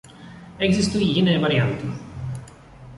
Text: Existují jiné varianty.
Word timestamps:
Existují 0.59 1.07
jiné 1.15 1.39
varianty. 1.39 1.87